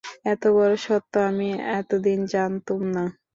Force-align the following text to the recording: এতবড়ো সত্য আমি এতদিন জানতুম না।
এতবড়ো 0.25 0.77
সত্য 0.85 1.13
আমি 1.29 1.49
এতদিন 1.77 2.19
জানতুম 2.33 2.81
না। 2.95 3.03